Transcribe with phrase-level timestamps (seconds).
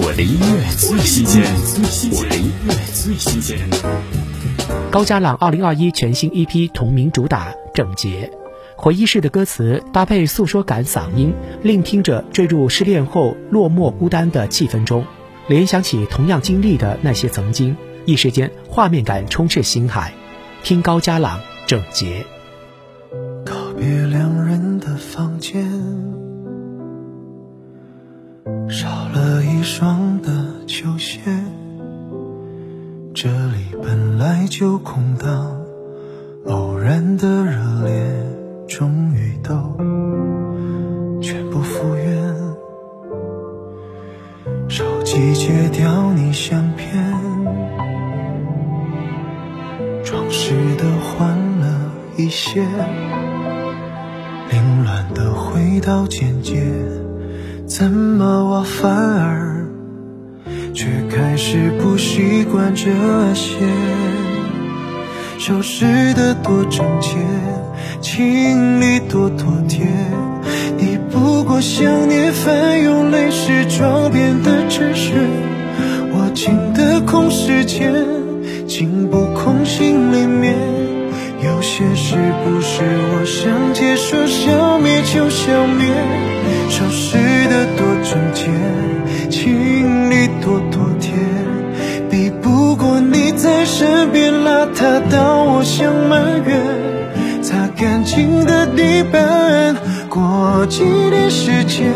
[0.00, 1.42] 我的音乐最新鲜，
[2.12, 3.58] 我的音乐最新鲜。
[4.92, 8.30] 高家朗二零二一全新 EP 同名主打《整洁》，
[8.80, 11.34] 回忆式的歌词搭配诉说感嗓音，
[11.64, 15.04] 令听者坠入失恋后落寞孤单的气氛中，
[15.48, 20.12] 联想起同样经历的那些曾经，一时间画面感充斥心海。
[20.62, 22.24] 听高家朗《整洁》。
[23.44, 25.68] 告别两人的房间，
[29.38, 31.20] 了一双的球鞋。
[33.14, 35.56] 这里本来就空荡，
[36.46, 38.26] 偶然的热烈，
[38.66, 39.54] 终于都
[41.22, 42.34] 全部复原。
[44.68, 47.04] 手机戒掉你相片，
[50.04, 52.66] 装饰的换了一些。
[54.50, 56.60] 凌乱的回到简洁，
[57.68, 59.66] 怎么我反而
[60.72, 62.86] 却开始不习惯这
[63.34, 63.58] 些？
[65.38, 67.14] 收拾的多整洁，
[68.00, 69.86] 清理多妥帖，
[70.78, 75.12] 你不过想念翻涌泪湿妆变的纸屑，
[76.10, 77.92] 我进的空时间，
[78.66, 80.56] 进不空心里面。
[81.44, 82.82] 有些事不是
[83.12, 85.86] 我想接说消灭就消灭，
[94.58, 97.42] 身边邋遢到我想埋怨。
[97.42, 99.76] 擦干净的地板，
[100.08, 101.86] 过几年时间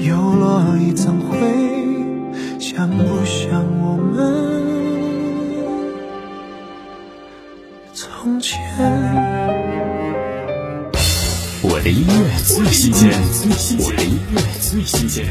[0.00, 1.38] 又落一层灰，
[2.58, 4.16] 像不像我们？
[7.94, 8.58] 从前，
[11.62, 13.10] 我的音乐最新鲜，
[13.78, 15.26] 我的音乐最新鲜。